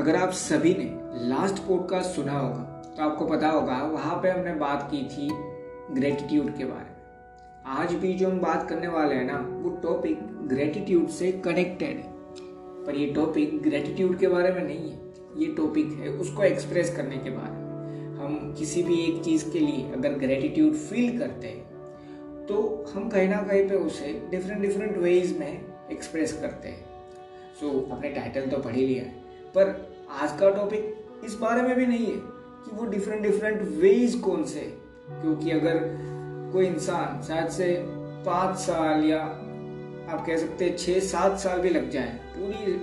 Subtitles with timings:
[0.00, 0.84] अगर आप सभी ने
[1.28, 5.28] लास्ट पॉडकास्ट सुना होगा तो आपको पता होगा वहाँ पे हमने बात की थी
[5.94, 10.22] ग्रेटिट्यूड के बारे में। आज भी जो हम बात करने वाले हैं ना वो टॉपिक
[10.48, 12.12] ग्रेटिट्यूड से कनेक्टेड है।
[12.84, 14.98] पर ये टॉपिक ग्रेटिट्यूड के बारे में नहीं है
[15.38, 19.58] ये टॉपिक है उसको एक्सप्रेस करने के बारे में। हम किसी भी एक चीज़ के
[19.58, 24.96] लिए अगर ग्रेटिट्यूड फील करते हैं तो हम कहीं ना कहीं पे उसे डिफरेंट डिफरेंट
[24.96, 26.84] वेज में एक्सप्रेस करते हैं।
[27.60, 29.18] सो so, आपने टाइटल तो पढ़ ही लिया है
[29.54, 34.14] पर आज का टॉपिक इस बारे में भी नहीं है कि वो डिफरेंट डिफरेंट वेज
[34.14, 34.60] कौन से
[35.10, 35.78] क्योंकि अगर
[36.52, 37.74] कोई इंसान शायद से
[38.26, 39.20] पाँच साल या
[40.10, 42.78] आप कह सकते हैं छः सात साल भी लग जाए, पूरी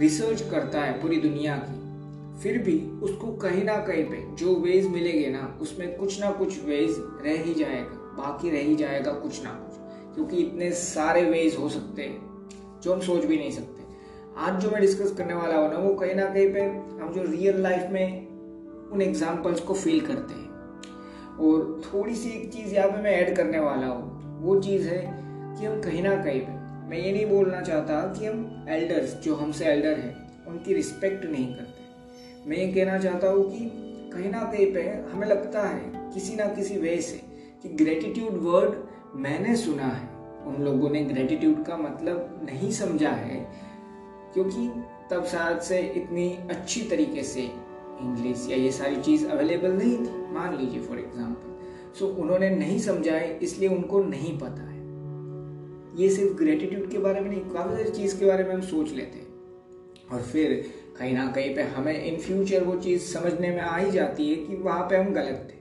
[0.00, 4.86] रिसर्च करता है पूरी दुनिया की, फिर भी उसको कहीं ना कहीं पे जो वेज
[4.86, 9.42] मिलेंगे ना, उसमें कुछ ना कुछ वेज रह ही जाएगा, बाकी रह ही जाएगा कुछ
[9.44, 13.79] ना कुछ। क्योंकि इतने सारे वेज हो सकते हैं जो हम सोच भी नहीं सकते।
[14.38, 16.60] आज जो मैं डिस्कस करने वाला हूँ ना, वो कहीं ना कहीं पे
[17.02, 18.28] हम जो रियल लाइफ में
[18.92, 20.48] उन एग्जाम्पल्स को फील करते हैं।
[21.36, 25.00] और थोड़ी सी एक चीज़ यहाँ पे मैं ऐड करने वाला हूँ। वो चीज़ है
[25.56, 26.52] कि हम कहीं ना कहीं पे,
[26.88, 31.54] मैं ये नहीं बोलना चाहता कि हम एल्डर्स जो हमसे एल्डर हैं, उनकी रिस्पेक्ट नहीं
[31.54, 33.70] करते। मैं ये कहना चाहता हूँ कि
[34.12, 37.20] कहीं ना कहीं पे हमें लगता है किसी ना किसी वे से
[37.62, 38.74] कि ग्रेटिट्यूड वर्ड
[39.14, 40.08] मैंने सुना है।
[40.46, 43.69] उन लोगों ने ग्रेटिट्यूड का मतलब नहीं समझा है।
[44.34, 44.68] क्योंकि
[45.10, 50.32] तब शायद से इतनी अच्छी तरीके से इंग्लिश या ये सारी चीज़ अवेलेबल नहीं थी।
[50.34, 51.48] मान लीजिए फॉर एग्ज़ाम्पल
[51.98, 54.78] सो उन्होंने नहीं समझाए, इसलिए उनको नहीं पता है।
[55.96, 58.92] ये सिर्फ़ ग्रेटिट्यूड के बारे में नहीं, काफ़ी सारी चीज़ के बारे में हम सोच
[58.92, 59.28] लेते हैं।
[60.12, 60.52] और फिर
[60.98, 64.36] कहीं ना कहीं पे हमें इन फ्यूचर वो चीज़ समझने में आ ही जाती है
[64.36, 65.58] कि वहाँ पे हम गलत थे।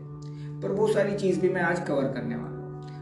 [0.62, 2.49] पर वो सारी चीज़ भी मैं आज कवर करने वाला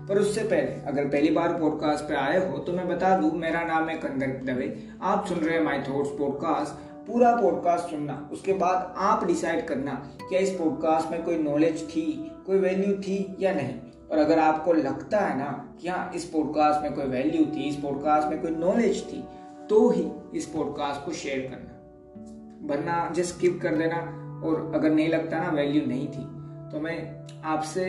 [0.09, 3.63] पर उससे पहले, अगर पहली बार पॉडकास्ट पे आए हो तो मैं बता दूँ, मेरा
[3.63, 4.67] नाम है कंदर दवे।
[5.01, 9.91] आप सुन रहे हैं माई थॉट्स पॉडकास्ट पूरा पॉडकास्ट सुनना। उसके बाद आप डिसाइड करना
[10.29, 13.75] क्या इस पॉडकास्ट में कोई नॉलेज थी, कोई वैल्यू थी या नहीं।
[14.11, 17.75] और अगर आपको लगता है ना कि हाँ इस पॉडकास्ट में कोई वैल्यू थी, इस
[17.75, 19.23] पॉडकास्ट में कोई नॉलेज थी
[19.69, 21.73] तो ही इस पॉडकास्ट को शेयर करना।
[22.67, 26.23] वरना जस्ट स्किप कर देना। और अगर नहीं लगता ना वैल्यू नहीं थी।
[26.71, 26.97] तो मैं
[27.45, 27.83] आपसे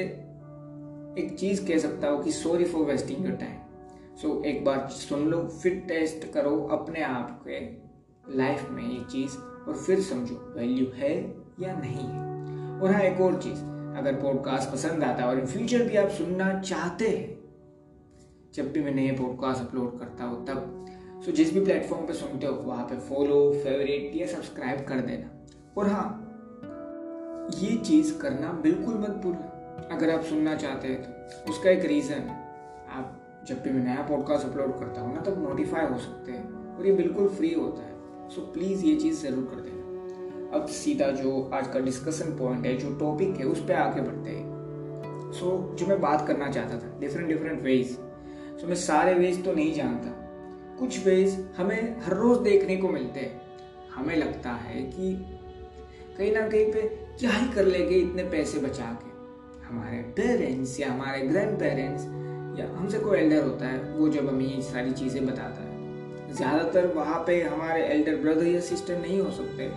[1.18, 5.26] एक चीज़ कह सकता हूँ कि sorry for wasting your time so एक बार सुन
[5.28, 7.60] लो, फिर टेस्ट करो अपने आप के
[8.36, 11.14] लाइफ में ये चीज़ और फिर समझो वैल्यू है
[11.60, 13.60] या नहीं है। और हाँ एक और चीज़,
[13.98, 17.38] अगर पॉडकास्ट पसंद आता है और इन फ्यूचर भी आप सुनना चाहते हैं,
[18.54, 22.46] जब भी मैं नए पॉडकास्ट अपलोड करता हूँ तब सो जिस भी प्लेटफॉर्म पे सुनते
[22.46, 25.30] हो, वहाँ पे फॉलो फेवरेट या सब्सक्राइब कर देना।
[25.78, 26.24] और हाँ
[27.58, 32.28] ये चीज़ करना बिल्कुल मत भूलना। अगर आप सुनना चाहते हैं तो उसका एक रीज़न
[32.90, 33.14] आप
[33.48, 36.86] जब भी मैं नया पॉडकास्ट अपलोड करता हूँ ना तब नोटिफाई हो सकते हैं और
[36.86, 41.40] ये बिल्कुल फ्री होता है। सो प्लीज़ ये चीज़ ज़रूर कर देना। अब सीधा जो
[41.54, 45.78] आज का डिस्कशन पॉइंट है जो टॉपिक है उस पर आगे बढ़ते हैं। सो so,
[45.78, 47.90] जो मैं बात करना चाहता था डिफरेंट डिफरेंट वेज
[48.60, 50.14] सो मैं सारे वेज तो नहीं जानता।
[50.78, 53.40] कुछ वेज हमें हर रोज़ देखने को मिलते हैं।
[53.94, 55.14] हमें लगता है कि
[56.18, 56.82] कहीं ना कहीं पे
[57.18, 59.07] क्या ही कर लेंगे इतने पैसे बचा के।
[59.68, 62.04] हमारे पेरेंट्स या हमारे ग्रैंड पेरेंट्स
[62.58, 66.86] या हमसे कोई एल्डर होता है, वो जब हमें ये सारी चीज़ें बताता है। ज़्यादातर
[66.94, 69.68] वहाँ पे हमारे एल्डर ब्रदर या सिस्टर नहीं हो सकते,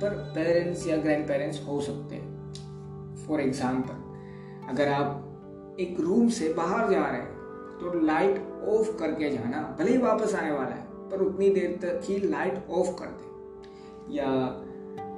[0.00, 6.52] पर पेरेंट्स या ग्रैंड पेरेंट्स हो सकते हैं। फॉर एग्ज़ाम्पल अगर आप एक रूम से
[6.54, 7.36] बाहर जा रहे हैं
[7.80, 8.38] तो लाइट
[8.68, 12.66] ऑफ़ करके जाना भले ही वापस आने वाला है, पर उतनी देर तक ही लाइट
[12.70, 14.26] ऑफ़ कर दे। या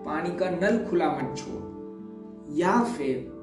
[0.04, 1.62] पानी का नल खुला मत छोड़,
[2.58, 3.39] या फिर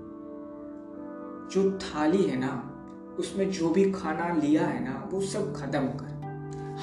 [1.51, 2.73] जो थाली है ना,
[3.19, 6.17] उसमें जो भी खाना लिया है ना, वो सब खत्म कर।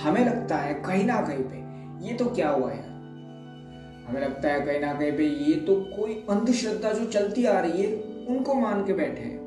[0.04, 1.64] हमें लगता है कहीं ना कहीं पे
[2.06, 2.82] ये तो क्या हुआ है?
[4.04, 7.82] हमें लगता है कहीं ना कहीं पे ये तो कोई अंधश्रद्धा जो चलती आ रही
[7.82, 9.44] है, उनको मान के बैठे हैं।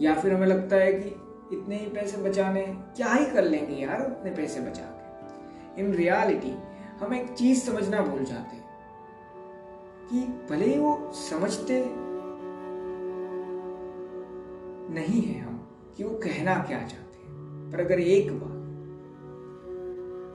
[0.00, 1.08] या फिर हमें लगता है कि
[1.56, 2.62] इतने ही पैसे बचाने,
[2.96, 5.80] क्या ही कर लेंगे यार उतने पैसे बचा के?
[5.80, 6.58] इन रियलिटी
[7.00, 8.56] हम एक चीज़ समझना भूल जाते
[10.10, 10.20] कि
[10.50, 12.07] भले ही वो समझते
[14.90, 15.54] नहीं है हम।
[15.96, 17.70] कि वो कहना क्या चाहते हैं?
[17.72, 18.56] पर अगर एक बार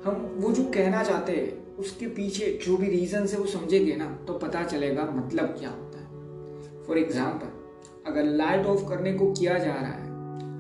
[0.05, 4.07] हम वो जो कहना चाहते हैं, उसके पीछे जो भी रीजन से वो समझेंगे ना
[4.27, 9.57] तो पता चलेगा मतलब क्या होता है। फॉर एग्ज़ाम्पल अगर लाइट ऑफ़ करने को किया
[9.57, 10.11] जा रहा है,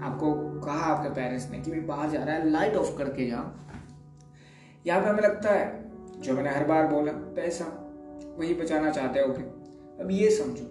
[0.03, 3.45] आपको कहा आपके पेरेंट्स ने कि भाई बाहर जा रहा है लाइट ऑफ़ करके जाओ
[4.85, 7.65] यहाँ पे हमें लगता है, जो मैंने हर बार बोला, पैसा,
[8.39, 9.33] वही बचाना चाहते हो
[10.03, 10.65] अब ये समझो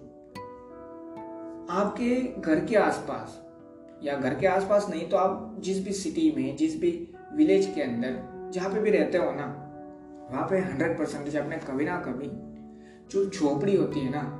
[1.69, 3.39] आपके घर के आसपास
[4.03, 7.81] या घर के आसपास नहीं तो आप जिस भी सिटी में जिस भी विलेज के
[7.81, 8.21] अंदर
[8.53, 9.45] जहाँ पे भी रहते हो ना
[10.31, 12.29] वहाँ पे हंड्रेड परसेंटेज आपने कभी ना कभी
[13.11, 14.39] जो झोपड़ी होती है ना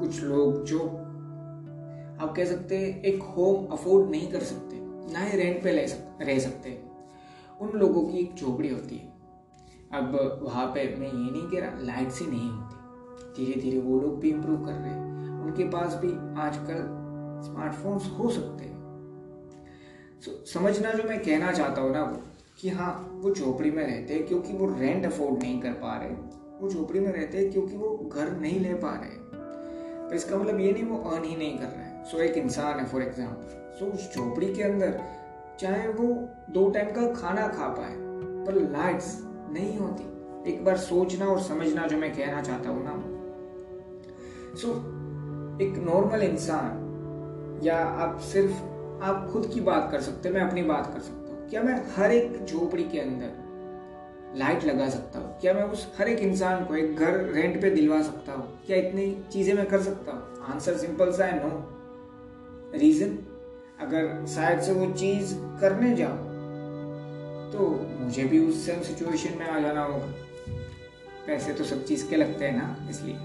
[0.00, 0.78] कुछ लोग जो
[2.24, 4.76] आप कह सकते हैं एक होम अफोर्ड नहीं कर सकते
[5.12, 6.82] ना ही रेंट पे सक, रह सकते
[7.60, 9.12] उन लोगों की एक झोपड़ी होती है।
[9.92, 12.74] अब वहाँ पे मैं ये नहीं कह रहा लाइट से नहीं होती
[13.36, 15.07] धीरे धीरे वो लोग भी इम्प्रूव कर रहे हैं।
[15.48, 16.08] उनके पास भी
[16.40, 16.80] आजकल
[17.44, 18.76] स्मार्टफोन्स हो सकते हैं।
[20.22, 22.22] So, समझना जो मैं कहना चाहता हूँ ना वो
[22.60, 26.14] कि हाँ वो झोपड़ी में रहते हैं क्योंकि वो रेंट अफोर्ड नहीं कर पा रहे।
[26.60, 29.10] वो झोपड़ी में रहते हैं क्योंकि वो घर नहीं ले पा रहे।
[30.08, 32.36] तो इसका मतलब ये नहीं वो अर्न ही नहीं कर रहे हैं। सो so, एक
[32.36, 35.00] इंसान है फॉर एग्ज़ाम्पल सो उस झोपड़ी के अंदर
[35.60, 36.06] चाहे वो
[36.50, 37.94] दो टाइम का खाना खा पाए
[38.46, 39.16] पर लाइट्स
[39.50, 42.92] नहीं होती। एक बार सोचना और समझना जो मैं कहना चाहता हूँ ना
[44.56, 44.72] सो
[45.62, 48.52] एक नॉर्मल इंसान, या आप सिर्फ़,
[49.04, 51.74] आप खुद की बात कर सकते हो, मैं अपनी बात कर सकता हूँ। क्या मैं
[51.96, 55.38] हर एक झोपड़ी के अंदर लाइट लगा सकता हूँ?
[55.40, 58.46] क्या मैं उस हर एक इंसान को एक घर रेंट पे दिलवा सकता हूँ?
[58.66, 60.46] क्या इतनी चीज़ें मैं कर सकता हूँ?
[60.52, 61.50] आंसर सिंपल सा है नो
[62.78, 63.18] रीजन
[63.80, 66.16] अगर शायद से वो चीज़ करने जाओ
[67.52, 67.68] तो
[68.00, 70.12] मुझे भी उस सेम सिचुएशन में आ जाना होगा।
[71.26, 73.16] पैसे तो सब चीज़ के लगते हैं ना, इसलिए।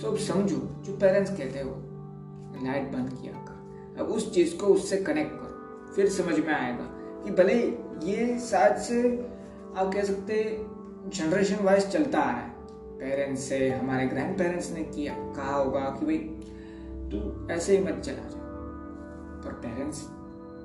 [0.00, 1.70] सो अब समझो, जो पेरेंट्स कहते हो
[2.66, 6.84] लाइट बंद किया कर। अब उस चीज़ को उससे कनेक्ट करो। फिर समझ में आएगा
[7.24, 7.54] कि भले
[8.10, 9.26] ये शायद से,
[9.76, 10.66] आप कह सकते
[11.06, 12.50] जनरेशन वाइज चलता आ रहा है।
[12.98, 16.18] पेरेंट्स से, हमारे ग्रैंड पेरेंट्स ने किया, कहा होगा कि भाई,
[17.10, 18.40] तू ऐसे ही मत चला जा।
[19.44, 20.02] पर पेरेंट्स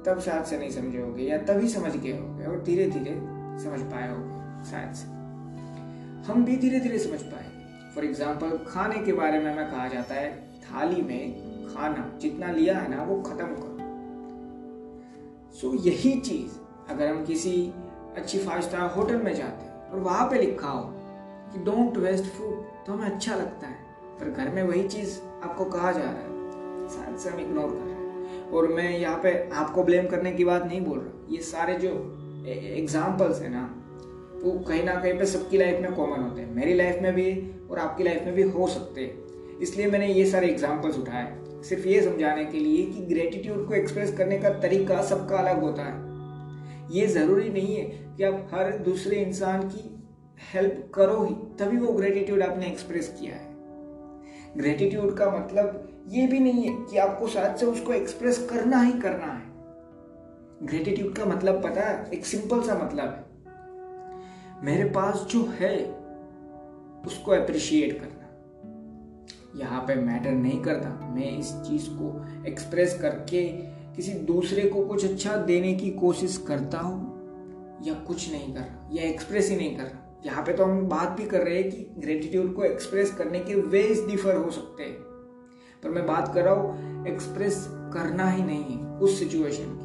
[0.06, 3.22] तब शायद से नहीं समझे होगे, या तभी समझ गए होंगे, और धीरे धीरे
[3.64, 5.08] समझ पाए होंगे, शायद से।
[6.32, 7.55] हम भी धीरे धीरे समझ पाए।
[7.96, 10.32] फॉर एग्ज़ाम्पल खाने के बारे में हमें कहा जाता है,
[10.62, 13.74] थाली में खाना जितना लिया है ना, वो खत्म करो।
[15.54, 16.58] सो यही चीज़,
[16.90, 17.74] अगर हम किसी
[18.18, 20.84] अच्छी फाइव स्टार होटल में जाते हैं और वहाँ पे लिखा हो
[21.54, 23.84] कि डोंट वेस्ट फ़ूड तो हमें अच्छा लगता है।
[24.20, 27.86] पर घर में वही चीज़ आपको कहा जा रहा है शायद से हम इग्नोर कर
[27.86, 31.42] रहे हैं। और मैं यहाँ पे आपको ब्लेम करने की बात नहीं बोल रहा। ये
[31.44, 31.90] सारे जो
[32.76, 33.64] एग्जाम्पल्स है ना
[34.46, 37.52] वो कहीं ना कहीं पे सबकी लाइफ में कॉमन होते हैं। मेरी लाइफ में भी
[37.72, 39.26] और आपकी लाइफ में भी हो सकते हैं।
[39.60, 44.18] इसलिए मैंने ये सारे एग्जाम्पल्स उठाए। सिर्फ़ ये समझाने के लिए कि ग्रेटिट्यूड को एक्सप्रेस
[44.18, 46.06] करने का तरीका सबका अलग होता है।
[46.92, 47.84] ये ज़रूरी नहीं है
[48.18, 50.04] कि आप हर दूसरे इंसान की
[50.54, 53.56] हेल्प करो ही, तभी वो ग्रेटिट्यूड आपने एक्सप्रेस किया है।
[54.58, 58.92] ग्रेटिट्यूड का मतलब ये भी नहीं है कि आपको साथ से उसको एक्सप्रेस करना ही
[58.92, 59.56] करना है।
[60.64, 63.25] ग्रेटिट्यूड का मतलब पता है, एक सिंपल सा मतलब है।
[64.66, 65.76] मेरे पास जो है,
[67.08, 73.44] उसको अप्रिशिएट करना। यहाँ पे मैटर नहीं करता। मैं इस चीज़ को एक्सप्रेस करके
[73.96, 78.90] किसी दूसरे को कुछ अच्छा देने की कोशिश करता हूँ या कुछ नहीं कर रहा,
[78.94, 81.72] या एक्सप्रेस ही नहीं कर रहा। यहाँ पे तो हम बात भी कर रहे हैं
[81.72, 84.94] कि ग्रेटिट्यूड को एक्सप्रेस करने के वेज डिफर हो सकते हैं।
[85.84, 89.85] पर मैं बात कर रहा हूँ एक्सप्रेस करना ही नहीं है, उस सिचुएशन की।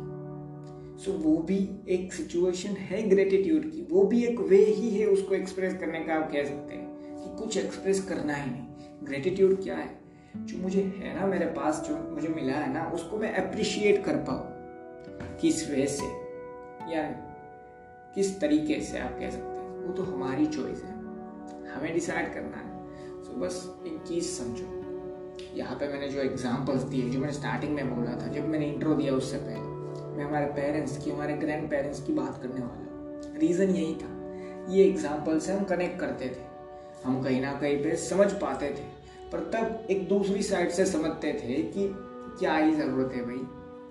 [1.04, 3.86] सो वो भी एक सिचुएशन है ग्रेटिट्यूड की.
[3.90, 6.86] वो भी एक वे ही है उसको एक्सप्रेस करने का, आप कह सकते हैं
[7.16, 8.66] कि कुछ एक्सप्रेस करना ही नहीं.
[9.04, 10.00] ग्रेटिट्यूड क्या है?
[10.36, 14.16] जो मुझे है ना, मेरे पास जो मुझे मिला है ना, उसको मैं अप्रिशिएट कर
[14.16, 14.46] पाऊँ.
[15.38, 16.06] किस वे से?
[16.94, 17.02] या
[18.14, 19.86] किस तरीके से आप कह सकते हैं?
[19.86, 20.92] वो तो हमारी चॉइस है.
[21.70, 22.86] हमें डिसाइड करना है.
[23.22, 24.76] सो बस एक चीज़ समझो.
[25.54, 28.94] यहाँ पे मैंने जो एग्जाम्पल्स दिए, जो मैंने स्टार्टिंग में बोला था, जब मैंने इंट्रो
[28.94, 29.69] दिया उससे पहले
[30.16, 34.84] मैं हमारे पेरेंट्स की, हमारे ग्रैंड पेरेंट्स की बात करने वाला रीज़न यही था। ये
[34.84, 36.48] एग्ज़ाम्पल से हम कनेक्ट करते थे।
[37.04, 38.82] हम कहीं ना कहीं पे समझ पाते थे।
[39.32, 41.88] पर तब एक दूसरी साइड से समझते थे कि
[42.38, 43.46] क्या ही ज़रूरत है भाई।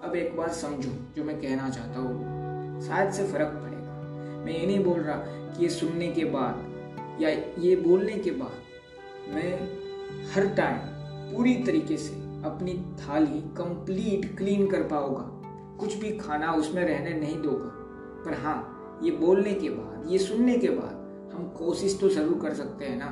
[0.09, 4.65] अब एक बार समझो, जो मैं कहना चाहता हूँ। शायद से फ़र्क पड़ेगा। मैं ये
[4.65, 9.53] नहीं बोल रहा कि ये सुनने के बाद या ये बोलने के बाद मैं
[10.33, 10.77] हर टाइम
[11.33, 12.13] पूरी तरीके से
[12.45, 15.38] अपनी थाली कंप्लीट क्लीन कर पाओगा
[15.79, 17.71] कुछ भी खाना उसमें रहने नहीं दोगा।
[18.25, 22.53] पर हाँ ये बोलने के बाद, ये सुनने के बाद हम कोशिश तो ज़रूर कर
[22.53, 23.05] सकते हैं ना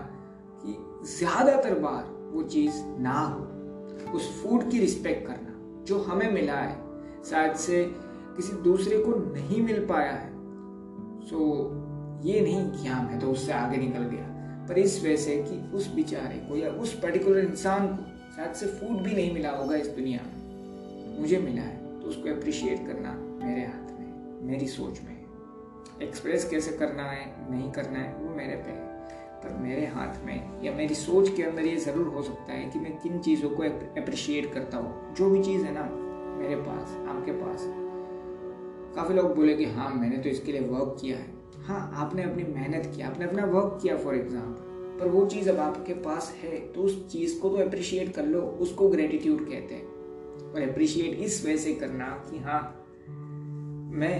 [0.63, 0.75] कि
[1.07, 6.75] ज़्यादातर बार वो चीज़ ना हो। उस फ़ूड की रिस्पेक्ट करना, जो हमें मिला है,
[7.29, 7.83] शायद से
[8.38, 10.29] किसी दूसरे को नहीं मिल पाया है।
[11.27, 11.39] सो
[12.24, 14.25] ये नहीं कि हाँ मैं तो उससे आगे निकल गया।
[14.69, 18.03] पर इस वजह से कि उस बेचारे को या उस पर्टिकुलर इंसान को
[18.36, 22.85] शायद से फ़ूड भी नहीं मिला होगा इस दुनिया में। मुझे मिला है। उसको अप्रिशिएट
[22.87, 25.15] करना मेरे हाथ में, मेरी सोच में।
[26.01, 28.85] एक्सप्रेस कैसे करना है, नहीं करना है, वो मेरे पे है।
[29.39, 32.79] पर मेरे हाथ में या मेरी सोच के अंदर ये ज़रूर हो सकता है कि
[32.79, 33.63] मैं किन चीज़ों को
[34.01, 35.83] अप्रिशिएट करता हूँ। जो भी चीज़ है ना,
[36.37, 37.63] मेरे पास, आपके पास।
[38.95, 41.35] काफ़ी लोग बोले कि हाँ मैंने तो इसके लिए वर्क किया है।
[41.65, 44.65] हाँ आपने अपनी मेहनत की, आपने अपना वर्क किया फॉर एग्ज़ाम्पल
[44.99, 48.41] पर वो चीज़ अब आपके पास है तो उस चीज़ को तो अप्रिशिएट कर लो,
[48.41, 49.96] उसको ग्रेटिट्यूड कहते हैं।
[50.57, 52.61] और अप्रिशिएट इस वजह से करना कि हाँ
[53.93, 54.19] मैं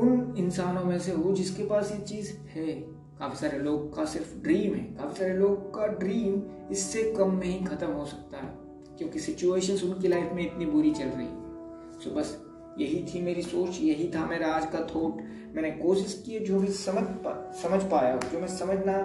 [0.00, 2.72] उन इंसानों में से हूँ जिसके पास ये चीज़ है।
[3.18, 7.46] काफ़ी सारे लोग का सिर्फ़ ड्रीम है। काफ़ी सारे लोग का ड्रीम इससे कम में
[7.46, 8.52] ही ख़त्म हो सकता है
[8.98, 12.46] क्योंकि सिचुएशंस उनकी लाइफ में इतनी बुरी चल रही है। सो बस
[12.78, 15.22] यही थी मेरी सोच, यही था मेरा आज का थॉट
[15.54, 19.02] मैंने कोशिश की जो भी समझ पा, समझ पाया, जो मैं समझना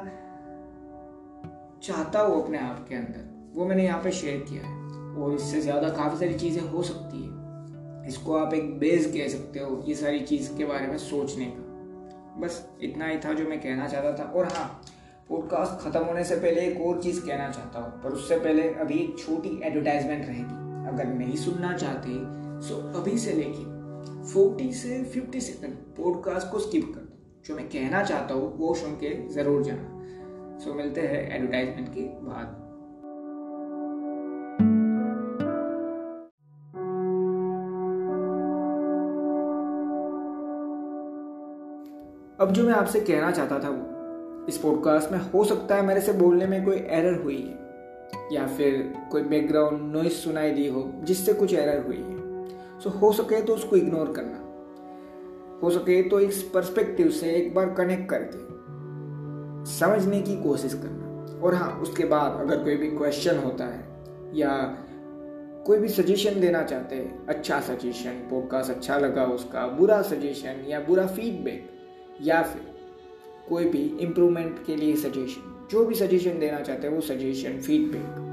[1.83, 4.84] चाहता हूँ अपने आप के अंदर, वो मैंने यहाँ पे शेयर किया है।
[5.15, 9.59] और इससे ज़्यादा काफ़ी सारी चीज़ें हो सकती है। इसको आप एक बेस कह सकते
[9.59, 13.59] हो, ये सारी चीज़ के बारे में सोचने का। बस इतना ही था जो मैं
[13.61, 14.81] कहना चाहता था। और हाँ
[15.29, 18.99] पॉडकास्ट ख़त्म होने से पहले एक और चीज़ कहना चाहता हूँ, पर उससे पहले अभी
[18.99, 22.09] एक छोटी एडवर्टाइजमेंट रहेगी। अगर नहीं सुनना चाहते
[22.67, 23.73] सो अभी से लेके
[24.33, 28.73] फोर्टी से फिफ्टी सेकंड पॉडकास्ट को स्किप कर दो। जो मैं कहना चाहता हूँ, वो
[28.75, 32.64] सुन के ज़रूर जाना। सो मिलते हैं एडवर्टाइजमेंट के बाद।
[42.45, 46.01] अब जो मैं आपसे कहना चाहता था वो, इस पॉडकास्ट में हो सकता है मेरे
[46.01, 50.83] से बोलने में कोई एरर हुई है, या फिर कोई बैकग्राउंड नॉइस सुनाई दी हो
[51.03, 54.37] जिससे कुछ एरर हुई है। सो हो सके तो उसको इग्नोर करना।
[55.63, 58.43] हो सके तो इस पर्सपेक्टिव से एक बार कनेक्ट करके
[59.71, 63.83] समझने की कोशिश करना। और हाँ उसके बाद अगर कोई भी क्वेश्चन होता है,
[64.35, 64.51] या
[65.67, 70.79] कोई भी सजेशन देना चाहते हैं अच्छा सजेशन पॉडकास्ट अच्छा लगा उसका, बुरा सजेशन या
[70.79, 71.71] बुरा फीडबैक
[72.21, 72.61] या फिर
[73.49, 78.23] कोई भी इम्प्रूवमेंट के लिए सजेशन जो भी सजेशन देना चाहते हैं, वो सजेशन फीडबैक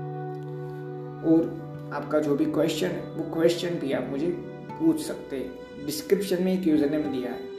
[1.27, 4.27] और आपका जो भी क्वेश्चन है, वो क्वेश्चन भी आप मुझे
[4.71, 7.51] पूछ सकते हैं। डिस्क्रिप्शन में एक यूज़र नेम दिया है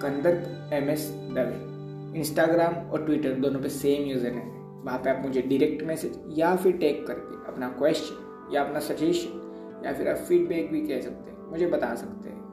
[0.00, 5.10] Kandarp M S Dave Instagram और ट्विटर दोनों पे सेम यूज़र नेम है। वहाँ पे
[5.10, 10.08] आप मुझे डायरेक्ट मैसेज या फिर टैग करके अपना क्वेश्चन या अपना सजेशन या फिर
[10.08, 12.47] आप फीडबैक भी कह सकते हैं। मुझे बता सकते हैं।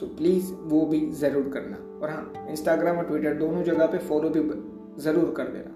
[0.00, 4.28] सो प्लीज़ वो भी ज़रूर करना। और हाँ इंस्टाग्राम और ट्विटर दोनों जगह पे फॉलो
[4.28, 4.40] भी
[5.02, 5.74] ज़रूर कर देना।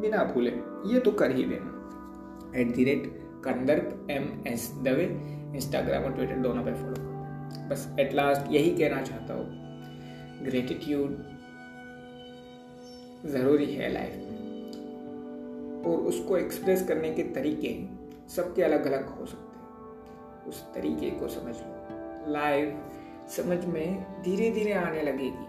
[0.00, 0.50] बिना भूले,
[0.86, 3.06] ये तो कर ही देना। At the rate
[3.44, 5.04] Kandarp M S Dave
[5.56, 11.16] Instagram और ट्विटर दोनों पे फॉलो करते बस एट लास्ट यही कहना चाहता हूँ। ग्रेटिट्यूड
[13.26, 14.38] ज़रूरी है लाइफ में।
[15.86, 17.74] और उसको एक्सप्रेस करने के तरीके
[18.34, 22.68] सबके अलग अलग हो सकते हैं। उस तरीके को समझ लो। लाइफ
[23.36, 25.46] समझ में धीरे धीरे आने लगेगी।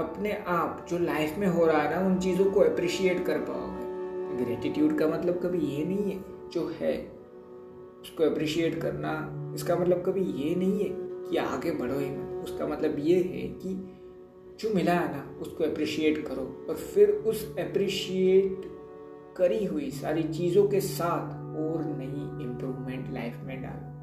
[0.00, 4.44] अपने आप जो लाइफ में हो रहा है ना, उन चीज़ों को अप्रिशिएट कर पाओगे।
[4.44, 6.96] ग्रेटिट्यूड का मतलब कभी ये नहीं है जो है,
[8.02, 9.12] उसको अप्रिशिएट करना,
[9.54, 10.88] इसका मतलब कभी ये नहीं है
[11.30, 13.74] कि आगे बढ़ो ही मत। उसका मतलब ये है कि
[14.60, 18.70] जो मिला है ना, उसको अप्रिशिएट करो और फिर उस अप्रिशिएट
[19.36, 24.01] करी हुई सारी चीज़ों के साथ और नई इम्प्रूवमेंट लाइफ में डालो।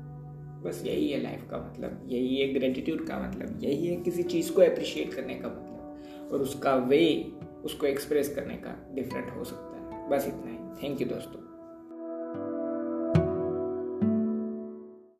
[0.64, 4.52] बस यही है लाइफ का मतलब यही है ग्रेटिट्यूड का मतलब यही है किसी चीज़
[4.52, 7.32] को अप्रिशिएट करने का मतलब। और उसका वे
[7.64, 11.49] उसको एक्सप्रेस करने का डिफरेंट हो सकता है। बस इतना ही। थैंक यू दोस्तों।